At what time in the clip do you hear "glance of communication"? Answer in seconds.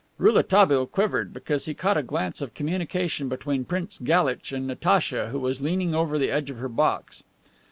2.01-3.29